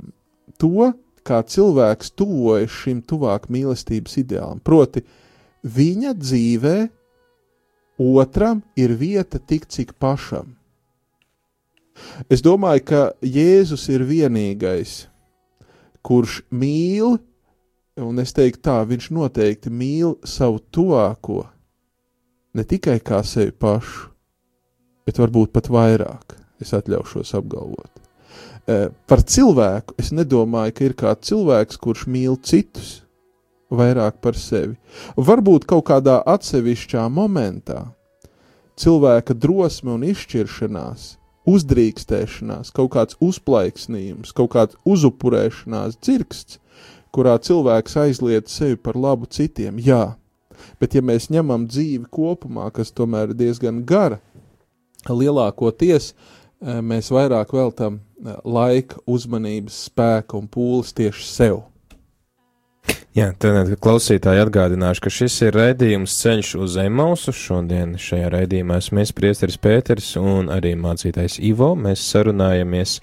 [0.62, 4.64] to, kā cilvēks tuvojas šim tuvāk mīlestības ideālam.
[4.64, 5.04] Proti,
[5.64, 6.78] viņa dzīvē
[8.04, 10.56] otram ir vieta tik, cik pašam.
[12.32, 15.06] Es domāju, ka Jēzus ir vienīgais,
[16.04, 17.18] kurš mīl
[18.02, 21.44] un es teiktu tā, viņš noteikti mīl savu tuvāko
[22.54, 24.10] ne tikai kā sevi pašu,
[25.06, 27.92] bet varbūt pat vairāk, es atļaušos apgalvot.
[28.66, 33.02] Eh, Par cilvēku es nedomāju, ka ir kāds cilvēks, kurš mīl citus
[33.74, 34.78] vairāk par sevi.
[35.18, 37.90] Varbūt kaut kādā atsevišķā momentā
[38.80, 41.18] cilvēka drosme un izšķiršanās,
[41.50, 46.60] uzdrīkstēšanās, kaut kāds uzplaiksnījums, kaut kāds uzupurēšanās dzirksts,
[47.14, 50.16] kurā cilvēks aizliet sevi par labu citiem, jā.
[50.80, 54.22] Bet ja mēs ņemam dzīvi kopumā, kas tomēr ir diezgan gara,
[55.10, 61.62] lielākoties eh, mēs vairāk veltam eh, laika, uzmanības, spēka un pūles tieši sev.
[63.14, 67.30] Jā, tad klausītāji atgādināšu, ka šis ir raidījums ceļš uz Emausu.
[67.38, 71.76] Šodien šajā raidījumā esmu es, Priesteris Pēters un arī mācītājs Ivo.
[71.78, 72.96] Mēs sarunājamies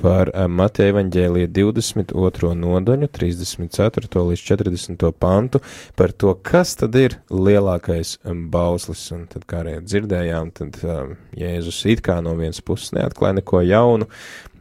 [0.00, 2.54] par Mateja evaņģēlija 22.
[2.62, 4.24] nodaļu, 34.
[4.30, 5.04] līdz 40.
[5.20, 5.60] pantu,
[6.00, 9.04] par to, kas tad ir lielākais bauslis.
[9.12, 10.80] Un tad, kā arī dzirdējām, tad
[11.36, 14.08] Jēzus it kā no vienas puses neatklāja neko jaunu,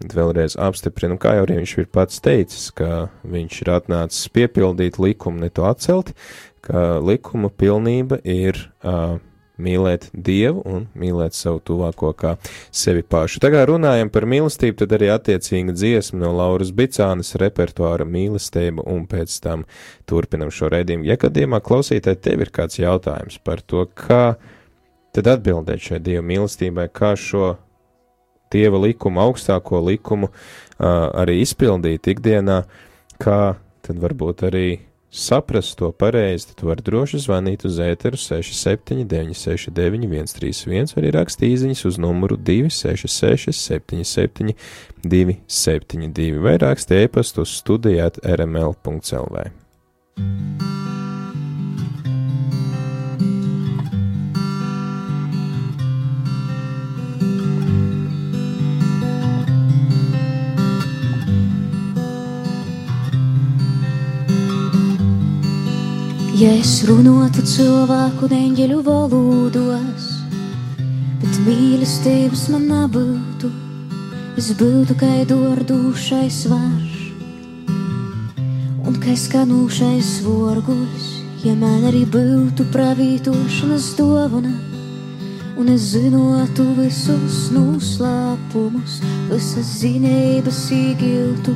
[0.04, 4.64] bet vēlreiz apstiprina, kā jau arī viņš ir pats teicis, ka viņš ir atnācis piepildīt
[4.73, 6.13] likumu, ne to atcelt,
[6.65, 9.19] ka likuma pilnība ir uh,
[9.62, 12.36] mīlēt Dievu un mīlēt savu tuvāko kā
[12.75, 13.39] sevi pašu.
[13.43, 19.38] Tagad runājam par mīlestību, tad arī attiecīga dziesma no Lauras Bicānas repertuāra mīlestība un pēc
[19.43, 19.65] tam
[20.10, 21.08] turpinam šo redzījumu.
[21.08, 24.36] Ja gadījumā klausītāji tev ir kāds jautājums par to, kā
[25.15, 27.56] tad atbildēt šai Dieva mīlestībai, kā šo
[28.54, 30.36] Dieva likumu, augstāko likumu uh,
[31.17, 32.63] arī izpildīt ikdienā,
[33.19, 34.67] kā tad varbūt arī
[35.15, 41.54] saprast to pareizi, tad var droši zvanīt uz ēteru 679, 691, 131, vai arī rakstīt
[41.56, 44.56] īsiņas uz numuru 266, 77,
[45.06, 49.48] 272, vai rakstīt e-pastu uz studijāt rml.clv.
[66.36, 70.08] Ja es runātu cilvēku neņģeļu valodos,
[71.21, 73.52] bet mīlestības man nebūtu,
[74.36, 77.06] es būtu kā dordūšais varš
[78.84, 81.08] un kā skanūšais vorguļs,
[81.48, 84.52] ja man arī būtu pravītošanas dovana.
[85.56, 89.00] Un es zinātu visus noslēpumus,
[89.32, 91.56] visas zinības īgiltu.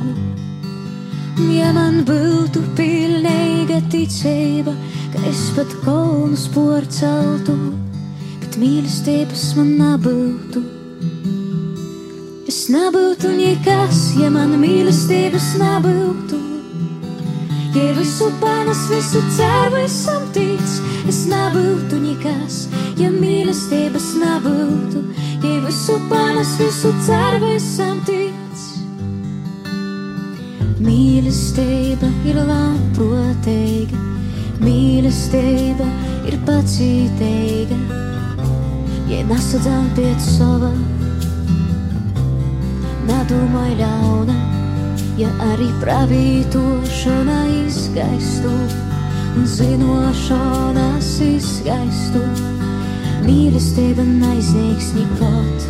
[1.38, 4.74] Ja man būtu pilnīga ticība,
[5.12, 7.54] ka es pat kolnus porceltu,
[8.40, 10.62] bet mīlestības man nebūtu.
[12.50, 16.40] Es nebūtu nekas, ja man mīlestības nebūtu.
[17.70, 20.66] Ja visu panes, visu ceru, esam tic,
[21.08, 22.64] es nebūtu nekas,
[22.98, 25.06] ja mīlestības nebūtu.
[25.46, 28.29] Ja visu panes, visu ceru, esam tic.
[30.90, 33.98] Mīlestība ir labprātīga,
[34.58, 35.86] mīlestība
[36.26, 37.76] ir pacietīga.
[39.12, 40.72] Ja nesadzām pēc sava,
[43.06, 44.36] nedomāj ļauna,
[45.20, 48.50] ja arī pravītošana izgaistu
[49.36, 52.24] un zinošanas izgaistu.
[53.28, 55.69] Mīlestība neizniegs nekot.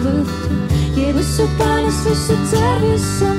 [1.11, 3.35] Ja visu panes, visu ceru, esam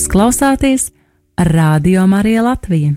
[0.00, 0.84] Jūs klausāties
[1.36, 2.94] Radio Marija Latvija.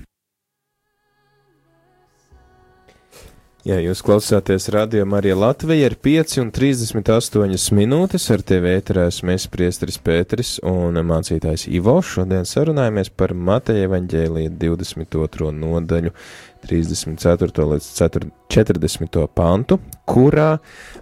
[3.67, 9.49] Jā, jūs klausāties radio Marija Latvija ir 5 un 38 minūtes ar tevi ēterēs mēs
[9.51, 11.97] priesteris Pēteris un mācītājs Ivo.
[12.07, 15.51] Šodien sarunājamies par Mateja evaņģēlija 22.
[15.59, 16.15] nodaļu
[16.63, 17.67] 34.
[17.73, 19.27] līdz 4 40.
[19.35, 20.53] pantu, kurā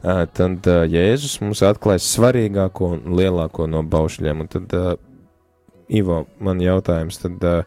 [0.02, 4.46] tad Jēzus mums atklājas svarīgāko un lielāko no baušļiem.
[4.48, 4.78] Un tad,
[5.92, 7.58] Ivo, man jautājums, tad ā,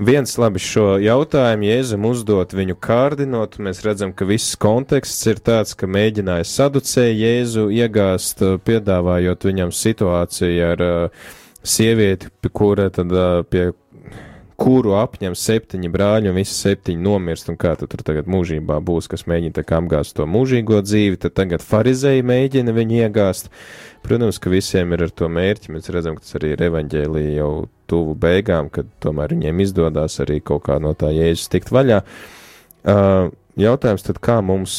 [0.00, 5.74] Viens labi šo jautājumu Jēzum uzdot viņu kārdinot, mēs redzam, ka viss konteksts ir tāds,
[5.76, 11.26] ka mēģināja saducēju Jēzu iegāzt, uh, piedāvājot viņam situāciju ar uh,
[11.60, 13.66] sievieti, kura tad uh, pie
[14.60, 19.08] kuru apņem septiņi brāļi un visi septiņi nomirst, un kā tad tur tagad mūžībā būs,
[19.10, 23.48] kas mēģina tā kā apgāzt to mūžīgo dzīvi, tad tagad farizēji mēģina viņu iegāzt.
[24.04, 27.52] Protams, ka visiem ir ar to mērķi, mēs redzam, ka tas arī ir evaņģēlija jau
[27.90, 32.02] tuvu beigām, kad tomēr viņiem izdodas arī kaut kā no tā jēzus tikt vaļā.
[32.80, 34.76] Uh, jautājums tad, kā mums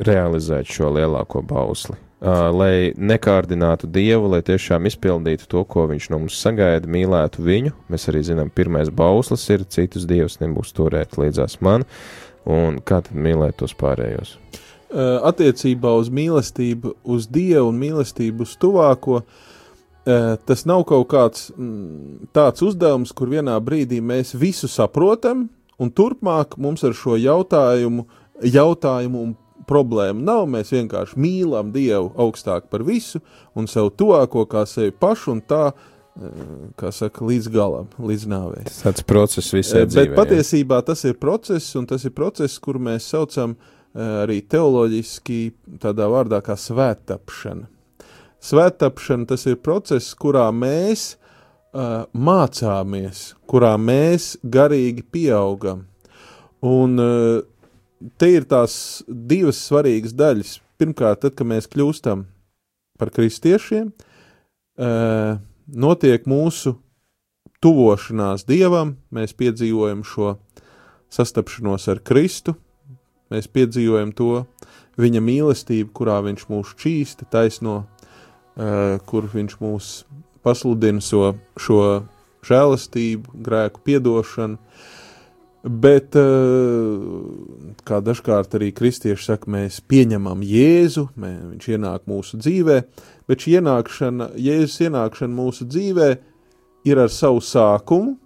[0.00, 2.00] realizēt šo lielāko bausli?
[2.22, 7.72] Uh, lai nekārdinātu Dievu, lai tiešām izpildītu to, ko Viņš no mums sagaida, mīlētu viņu.
[7.90, 11.82] Mēs arī zinām, pirmais bauslis ir, citus dievus nebūs turēt līdzās man,
[12.46, 14.36] un kā tad mīlēt tos pārējos?
[14.92, 21.50] Uh, attiecībā uz mīlestību, uz Dievu un mīlestību uz tuvāko, uh, tas nav kaut kāds
[21.56, 28.06] mm, tāds uzdevums, kur vienā brīdī mēs visu saprotam, un turpmāk mums ar šo jautājumu,
[28.46, 29.34] jautājumu un
[29.68, 30.46] problēmu nav.
[30.50, 33.22] Mēs vienkārši mīlam Dievu augstāk par visu
[33.58, 35.90] un sev tuvāko kā sevi pašu, un tā, uh,
[36.78, 38.64] kā saka, līdz galam, līdz nāvei.
[38.68, 40.08] Tas process visai Eh, dzīvē.
[40.12, 45.40] Bet patiesībā tas ir process, un tas ir process, kur mēs saucam eh, arī teoloģiski
[45.82, 47.68] tādā vārdā kā svēttapšana.
[48.42, 51.12] Svēttapšana tas ir process, kurā mēs
[51.72, 55.84] uh, mācāmies, kurā mēs garīgi pieaugam.
[56.66, 57.38] Un uh,
[58.18, 58.74] te ir tās
[59.08, 60.56] divas svarīgas daļas.
[60.80, 62.24] Pirmkārt, tad, kad mēs kļūstam
[62.98, 66.76] par kristiešiem, uh, notiek mūsu
[67.62, 70.36] tuvošanās Dievam, mēs piedzīvojam šo
[71.12, 72.56] sastapšanos ar Kristu,
[73.32, 74.44] mēs piedzīvojam to
[75.00, 79.92] viņa mīlestību, kurā viņš mūs čīsta, taisno, uh, kur viņš mūs
[80.42, 82.02] pasludina so, šo
[82.46, 84.58] žēlastību, grēku piedošanu.
[85.62, 92.78] Bet, uh, kā dažkārt arī kristieši saka, mēs pieņemam Jēzu, mē, viņš ienāk mūsu dzīvē,
[93.30, 96.08] bet šī ienākšana, Jēzus ienākšana mūsu dzīvē
[96.90, 98.16] ir ar savu sākumu,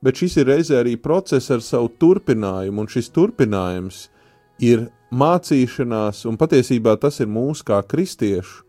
[0.00, 4.06] bet šis ir reizē arī process ar savu turpinājumu, un šis turpinājums
[4.64, 8.64] ir mācīšanās, un patiesībā tas ir mūsu kā kristiešu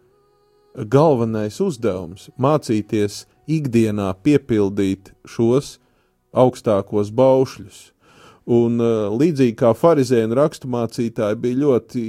[0.85, 5.77] galvenais uzdevums- mācīties ikdienā piepildīt šos
[6.37, 7.85] augstākos baušļus.
[8.47, 12.03] Un uh, līdzīgi kā farizēji un raksturmācītāji bija ļoti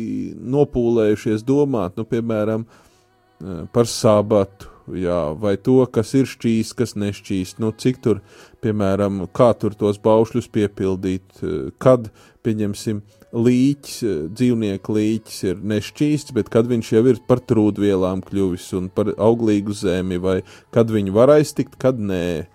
[0.54, 7.58] nopūlējušies domāt, nu, piemēram, uh, par sabatu, jā, vai to, kas ir šķīsts, kas nešķīst,
[7.64, 8.22] nu, cik tur,
[8.62, 12.06] piemēram, kā tur tos baušļus piepildīt, uh, kad,
[12.46, 13.02] pieņemsim,
[13.34, 13.98] līķis,
[14.32, 19.74] dzīvnieku līķis ir nešķīsts, bet kad viņš jau ir par trūdvielām kļuvis un par auglīgu
[19.76, 20.38] zemi, vai
[20.74, 22.46] kad viņu var aiztikt, kad nē.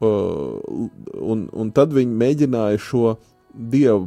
[0.00, 0.56] Uh,
[1.20, 3.16] un, un tad viņi mēģināja šo
[3.52, 4.06] dievu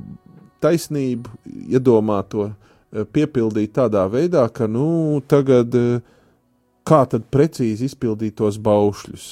[0.63, 1.35] taisnību,
[1.69, 6.01] iedomāto, uh, piepildīt tādā veidā, ka, nu, tagad uh,
[6.87, 9.27] kā tad precīzi izpildīt tos baušļus.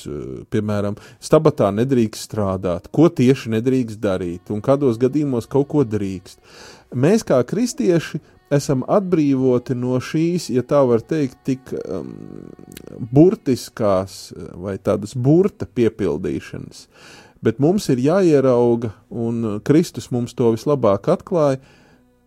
[0.52, 6.40] Piemēram, stabatā nedrīkst strādāt, ko tieši nedrīkst darīt un kādos gadījumos kaut ko drīkst.
[6.96, 8.20] Mēs kā kristieši
[8.52, 12.14] esam atbrīvoti no šīs, ja tā var teikt, tik um,
[13.12, 16.88] burtiskās uh, vai tādas burta piepildīšanas.
[17.42, 21.62] Bet mums ir jāierauga, un uh, Kristus mums to vislabāk atklāja,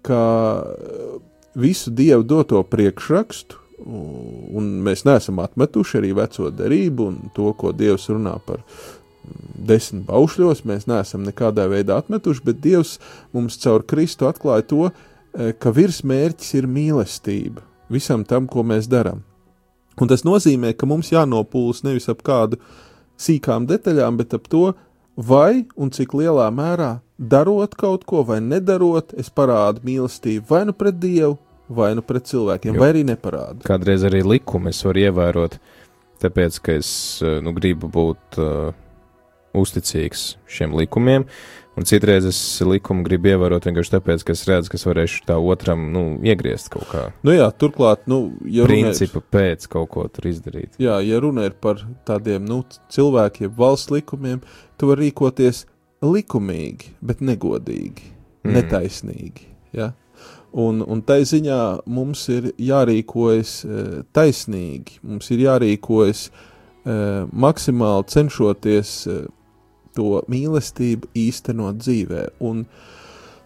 [0.05, 0.23] ka
[0.65, 1.21] uh,
[1.55, 8.07] visu Dievu doto priekšrakstu, un mēs neesam atmetuši arī veco derību un to, ko Dievs
[8.13, 12.97] runā par mm, desmit baušļos, mēs neesam nekādā veidā atmetuši, bet Dievs
[13.35, 19.23] mums caur Kristu atklāja to, eh, ka virsmērķis ir mīlestība visam tam, ko mēs darām.
[20.01, 22.59] Un tas nozīmē, ka mums jānopūlas nevis ap kādu
[23.21, 24.73] sīkām detaļām, bet ap to,
[25.17, 30.75] vai un cik lielā mērā darot kaut ko vai nedarot, es parādu mīlestību vai nu
[30.75, 31.37] pret Dievu,
[31.71, 32.81] vai nu pret cilvēkiem, Jo.
[32.83, 33.63] vai arī neparādu.
[33.67, 35.59] Kādreiz arī likumu es varu ievērot,
[36.25, 36.91] tāpēc, ka es
[37.23, 38.75] eh, nu, gribu būt uh,
[39.55, 41.25] uzticīgs šiem likumiem,
[41.79, 45.37] un citreiz es likumu gribu ievērot vienkārši tāpēc, ka es redzu, ka es varēšu tā
[45.43, 49.91] otram nu, iegriezt kaut kā Nu jā, turklāt, nu, ja runa ir- principa pēc kaut
[49.91, 50.77] ko tur izdarīt.
[50.79, 52.63] Jā, ja runa ir par tādiem nu,
[52.95, 54.41] cilvēkiem, valsts likumiem,
[54.79, 55.65] tu vari rīkoties
[56.05, 58.11] likumīgi, bet negodīgi,
[58.45, 58.51] Mm.
[58.51, 58.55] mm.
[58.59, 59.47] netaisnīgi.
[59.73, 59.93] Ja?
[60.53, 66.95] Un, un tai ziņā mums ir jārīkojas e, taisnīgi, mums ir jārīkojas e,
[67.33, 69.17] maksimāli cenšoties e,
[69.97, 72.27] to mīlestību īstenot dzīvē.
[72.45, 72.67] Un,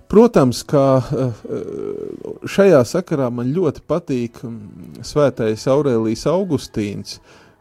[0.09, 7.19] Protams, kā eh, eh, šajā sakarā man ļoti patīk mm, svētais Aurēlijs Augustīns,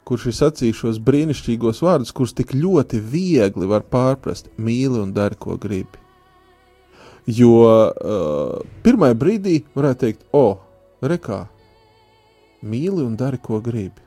[0.07, 5.35] kurš ir sacījis šos brīnišķīgos vārdus, kurus tik ļoti viegli var pārprast- mīli un dari,
[5.35, 5.99] ko gribi.
[7.27, 10.61] Jo uh, pirmā brīdī varētu teikt, o,
[11.03, 11.41] rekā,
[12.63, 13.99] mīli un dari, ko gribi.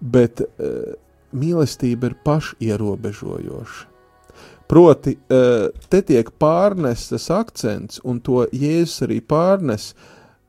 [0.00, 0.92] Bet uh,
[1.32, 3.93] mīlestība ir pašierobežojoša.
[4.66, 9.92] Proti, eh, te tiek pārnestas akcents, un to Jēzus arī pārnes,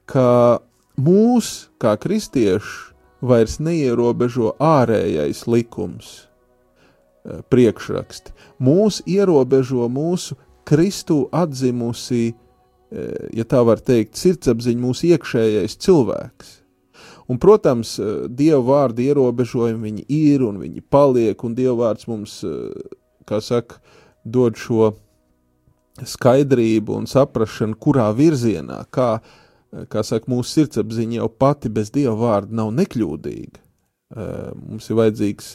[0.08, 0.60] ka
[0.96, 2.94] mūs, kā kristieši,
[3.26, 6.28] vairs neierobežo ārējais likums,
[7.26, 8.32] eh, priekšraksti.
[8.62, 12.34] Mūs ierobežo mūsu Kristu atzimusī,
[12.92, 16.62] eh, ja tā var teikt, sirdsapziņa, mūsu iekšējais cilvēks.
[17.28, 18.00] Un, protams,
[18.30, 22.46] Dieva vārda ierobežojumi viņi ir un viņi paliek, un Dieva vārds mums,
[23.26, 23.82] kā saka,
[24.26, 24.92] dod šo
[26.04, 29.20] skaidrību un saprašanu, kurā virzienā, kā,
[29.92, 33.62] kā saka, mūsu sirdsapziņa jau pati bez Dieva vārda nav nekļūdīga.
[34.16, 35.54] Eh, Mums ir vajadzīgs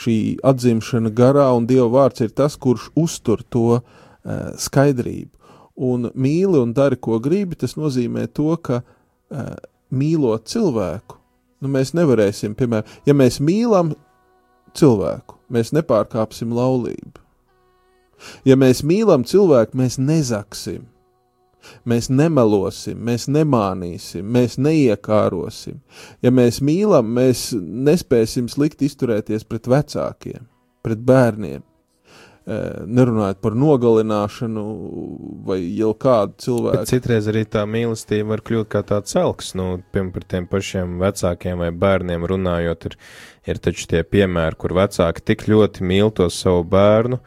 [0.00, 5.32] šī atzimšana garā, un Dieva vārds ir tas, kurš uztur to eh, skaidrību.
[5.80, 9.56] Un mīli un dari, ko gribi, tas nozīmē to, ka eh,
[9.90, 11.16] mīlot cilvēku,
[11.64, 13.94] nu mēs nevarēsim, piemēram, ja mēs mīlam
[14.76, 17.29] cilvēku, mēs nepārkāpsim laulību.
[18.48, 20.84] Ja mēs mīlam cilvēku, mēs nezaksim,
[21.88, 25.80] mēs nemelosim, mēs nemānīsim, mēs neiekārosim.
[26.24, 30.46] Ja mēs mīlam, mēs nespēsim slikti izturēties pret vecākiem,
[30.84, 31.66] pret bērniem.
[32.50, 34.62] Nerunājot par nogalināšanu
[35.46, 36.86] vai jau kādu Bet cilvēku.
[36.88, 41.60] citreiz arī tā mīlestība var kļūt kā tāds elks, nu, piemēram, par tiem pašiem vecākiem
[41.60, 42.96] vai bērniem runājot, ir,
[43.52, 47.20] ir taču tie piemēri, kur vecāki tik ļoti mīl to savu bērnu,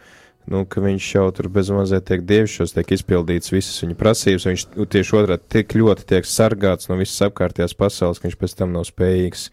[0.52, 4.66] nu, ka viņš jau tur bezmazliet tiek dievišķos, tiek izpildīts visas viņa prasības, viņš
[4.96, 8.88] tieši otrādi tik ļoti tiek sargāts no visas apkārtējās pasaules, ka viņš pēc tam nav
[8.90, 9.48] spējīgs,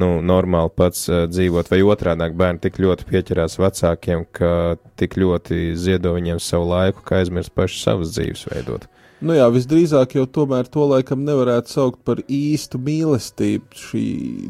[0.00, 4.52] nu, normāli pats uh, dzīvot, vai otrādāk bērni tik ļoti pieķerās vecākiem, ka
[5.00, 8.88] tik ļoti ziedo viņiem savu laiku, ka aizmirst paši savas dzīves veidot.
[9.22, 14.06] Nu jā, visdrīzāk jau tomēr to laikam nevarētu saukt par īstu mīlestību šī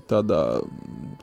[0.08, 0.62] tādā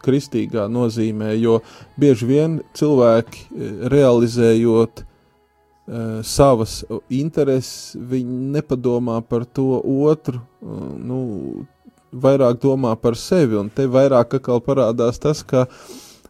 [0.06, 1.58] kristīgā nozīmē, jo
[1.98, 11.20] bieži vien cilvēki eh, realizējot uh, savas intereses, viņi nepadomā par to otru, uh, nu,
[12.14, 15.66] vairāk domā par sevi, un te vairāk atkal parādās tas, ka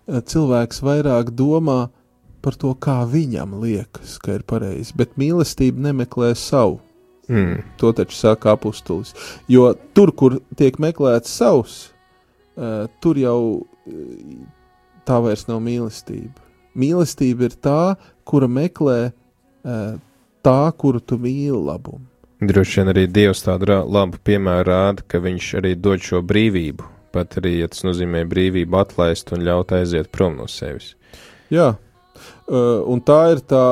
[0.07, 1.89] cilvēks vairāk domā
[2.39, 6.79] par to, kā viņam liekas, ka ir pareizi, bet mīlestība nemeklē savu.
[7.29, 7.61] Mm.
[7.77, 9.13] To taču saka apustulis.
[9.47, 11.79] Jo tur, kur tiek meklēts savs,
[12.57, 13.63] uh, tur jau uh,
[15.05, 16.47] tā vairs nav mīlestība.
[16.79, 17.81] Mīlestība ir tā,
[18.25, 19.97] kura meklē uh,
[20.45, 22.05] tā, kuru tu mīli labumu.
[22.39, 27.35] Droši vien arī Dievs tādu labu piemēru rāda, ka viņš arī dod šo brīvību, pat
[27.41, 30.93] arī, ja tas nozīmē brīvību atlaist un ļaut aiziet prom no sevis.
[31.51, 33.65] Jā, uh, un tā ir tā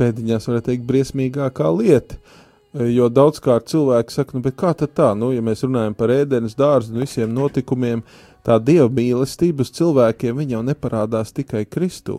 [0.00, 2.18] pēdiņās, varētu teikt, briesmīgākā lieta.
[2.18, 2.40] Uh,
[2.74, 7.04] Jo daudzkārt cilvēki saka, nu, kā tā, nu, ja mēs runājam par ēdienas dārzu un
[7.04, 8.02] visiem notikumiem,
[8.42, 12.18] tā dieva mīlestība uz cilvēkiem jau neparādās tikai Kristū.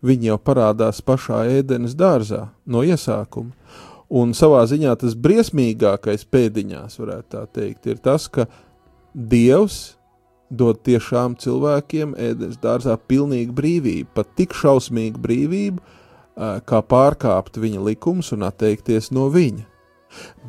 [0.00, 3.52] Viņa jau parādās pašā ēdienas dārzā no iesākuma.
[4.08, 8.48] Un savā ziņā tas briesmīgākais pēdiņās, varētu tā teikt, ir tas, ka
[9.12, 9.98] Dievs
[10.48, 15.97] dod tiešām cilvēkiem ēdienas dārzā pilnīgu brīvību, pat tik šausmīgu brīvību,
[16.38, 19.64] kā pārkāpt viņa likumus un atteikties no viņa.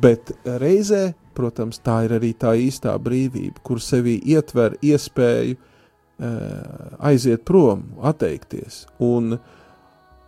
[0.00, 6.30] Bet reizē, protams, tā ir arī tā īstā brīvība, kur sevī ietver iespēju ā,
[7.10, 8.84] aiziet prom, atteikties.
[9.02, 9.36] Un,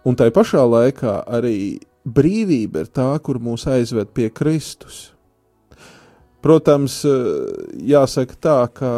[0.05, 1.57] un tai pašā laikā arī
[2.05, 5.13] brīvība ir tā, kur mūs aizved pie Kristus.
[6.43, 7.13] Protams, eh,
[7.93, 8.93] jāsaka tā, ka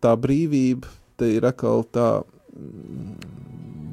[0.00, 0.86] tā brīvība
[1.18, 3.37] te ir atkal tā mm,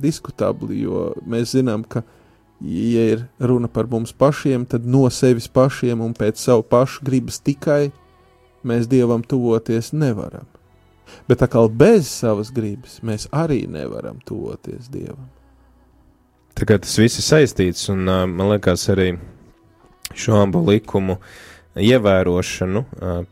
[0.02, 2.04] diskutabli, jo mēs zinām, ka,
[2.62, 7.40] ja ir runa par mums pašiem, tad no sevis pašiem un pēc savu pašu gribas
[7.44, 7.92] tikai
[8.66, 10.48] mēs Dievam tuvoties nevaram.
[11.30, 15.30] Bet kā bez savas gribas mēs arī nevaram tuvoties Dievam.
[16.56, 19.18] Tā kā tas viss ir saistīts, un man liekas, arī
[20.16, 21.18] šo abu likumu
[21.76, 22.86] ievērošanu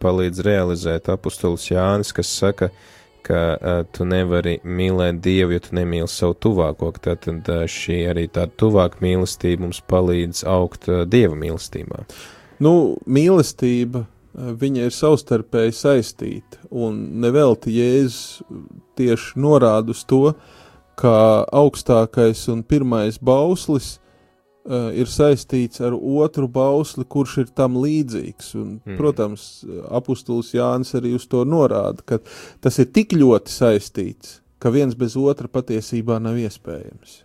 [0.03, 2.91] palīdz realizēt apustulis Jānis, kas saka, ka
[3.32, 6.92] uh, tu nevari mīlēt Dievu, ja tu nemīli savu tuvāko.
[7.04, 12.04] Tad uh, šī arī tāda tuvāka mīlestība mums palīdz augt uh, Dieva mīlestībā.
[12.64, 18.42] Nu, mīlestība viņa ir savstarpēji saistīta, un nevelti Jēzus
[18.98, 20.34] tieši norāda uz to,
[20.98, 23.98] ka augstākais un pirmais bauslis
[24.95, 28.53] ir saistīts ar otru bausli, kurš ir tam līdzīgs.
[28.59, 28.97] Un, Mm.
[28.97, 32.20] Protams, apustulis Jānis arī uz to norāda, ka
[32.61, 37.24] tas ir tik ļoti saistīts, ka viens bez otra patiesībā nav iespējams.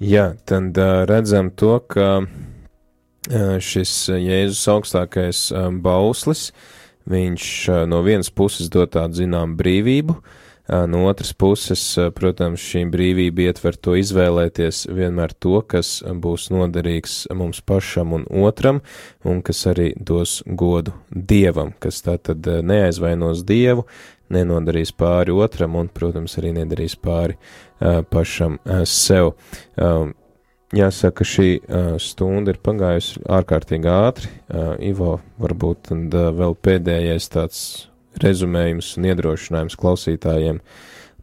[0.00, 6.50] Jā, tad uh, redzam to, ka uh, šis Jēzus augstākais um, bauslis,
[7.08, 10.39] viņš uh, no vienas puses dod tādu zinām brīvību, uh,
[10.70, 11.82] no otras puses,
[12.14, 18.80] protams, šī brīvība ietver to izvēlēties vienmēr to, kas būs noderīgs mums pašam un otram,
[19.26, 23.86] un kas arī dos godu Dievam, kas tā tad uh, neaizvainos Dievu,
[24.30, 29.34] nenodarīs pāri otram un, protams, arī nedarīs pāri uh, pašam uh, sev.
[29.74, 30.14] Um,
[30.76, 34.30] jāsaka, šī uh, stunda ir pagājusi ārkārtīgi ātri.
[34.46, 37.64] Uh, Ivo, varbūt tad, uh, vēl pēdējais tāds
[38.24, 40.60] rezumējums un iedrošinājums klausītājiem.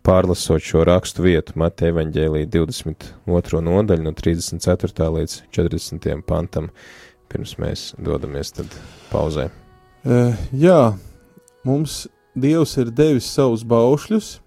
[0.07, 3.61] Pārlasot šo rakstu vietu, Mateja Evanģēlī 22.
[3.65, 5.09] nodaļu no 34.
[5.17, 6.07] līdz 40.
[6.27, 6.69] pantam,
[7.27, 8.77] pirms mēs dodamies tad
[9.11, 9.49] pauzē.
[10.07, 10.93] Uh, jā,
[11.67, 12.05] mums
[12.37, 14.37] Dievs ir devis savus baušļus,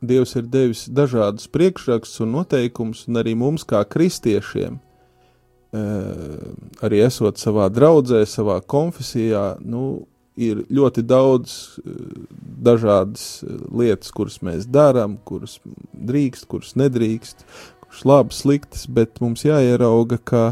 [0.00, 6.46] Dievs ir devis dažādus priekšrakstus un noteikumus, un arī mums, kā kristiešiem, uh,
[6.84, 10.08] arī esot savā draudzē, savā konfesijā, nu,
[10.40, 11.98] ir ļoti daudz uh,
[12.40, 15.58] dažādas uh, lietas, kuras mēs darām, kuras
[15.92, 17.44] drīkst, kuras nedrīkst,
[17.84, 20.44] kuras labas, sliktas, bet mums jāierauga, ka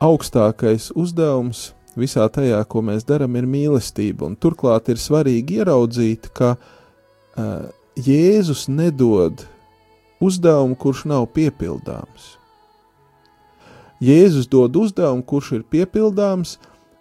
[0.00, 4.28] augstākais uzdevums visā tajā, ko mēs darām, ir mīlestība.
[4.30, 7.68] Un turklāt ir svarīgi ieraudzīt, ka uh,
[8.00, 9.44] Jēzus nedod
[10.22, 12.36] uzdevumu, kurš nav piepildāms.
[14.00, 16.56] Jēzus dod uzdevumu, kurš ir piepildāms,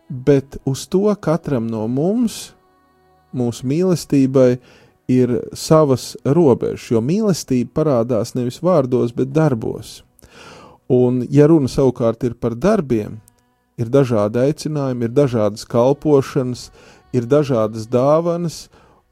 [0.10, 2.53] bet uz to katram no mums,
[3.36, 4.57] mūsu mīlestībai,
[5.10, 10.03] ir savas robežas, jo mīlestība parādās nevis vārdos, bet darbos.
[10.89, 13.18] Un, ja runa savukārt ir par darbiem,
[13.82, 16.68] ir dažādi aicinājumi, ir dažādas kalpošanas,
[17.14, 18.68] ir dažādas dāvanas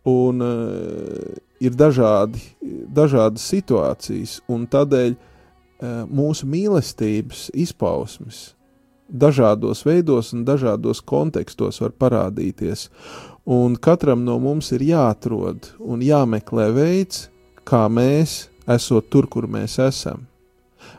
[0.06, 2.42] un uh, ir dažādi,
[2.94, 8.52] dažādas situācijas, un tādēļ uh, mūsu mīlestības izpausmes
[9.10, 12.88] dažādos veidos un dažādos kontekstos var parādīties.
[13.48, 17.28] Un katram no mums ir jāatrod un jāmeklē veids,
[17.68, 20.26] kā mēs, esot tur, kur mēs esam,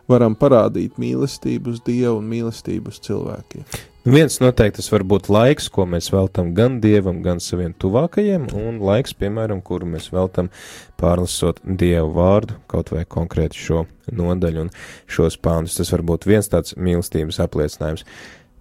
[0.09, 3.69] varam parādīt mīlestību uz Dievu un mīlestību uz cilvēkiem.
[4.07, 8.79] Viens noteikti tas var būt laiks, ko mēs veltam gan dievam, gan saviem tuvākajiem, un
[8.79, 10.53] laiks, piemēram, kuru mēs veltam
[11.01, 13.83] pārlasot dievu vārdu, kaut vai konkrēti šo
[14.15, 14.71] nodaļu un
[15.11, 15.77] šos pāntus.
[15.81, 18.07] Tas var būt viens tāds mīlestības apliecinājums.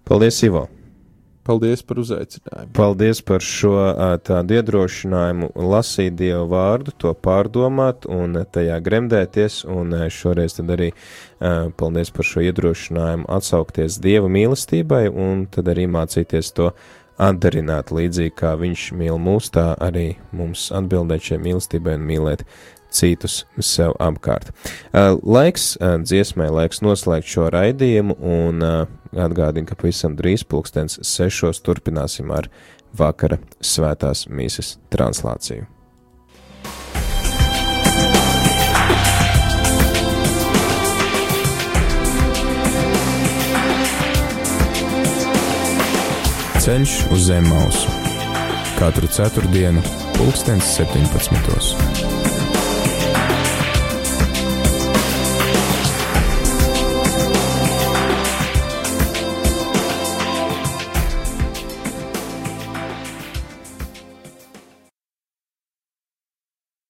[0.08, 0.66] Paldies, Ivo!
[1.48, 2.72] Paldies par uzaicinājumu!
[2.76, 3.72] Paldies par šo
[4.26, 10.90] tādu iedrošinājumu lasīt Dievu vārdu, to pārdomāt un tajā gremdēties, un šoreiz tad arī
[11.80, 16.68] paldies par šo iedrošinājumu atsaukties Dieva mīlestībai un tad arī mācīties to
[17.18, 22.44] atdarināt līdzīgi kā viņš mīl mūs, tā arī mums atbildēt šai mīlestībai un mīlēt
[22.98, 24.52] citus sev apkārt.
[24.92, 28.74] Ā, Laiks ā, dziesmai, laiks noslēgt šo raidījumu un ā,
[29.28, 32.50] atgādinu, ka pavisam drīz pulkstens sešos turpināsim ar
[32.98, 35.68] vakara svētās mīsas translāciju.
[46.68, 47.98] Ceļš uz zem mausu
[48.78, 49.82] katru ceturtdienu,
[50.14, 52.17] pulkstens 17.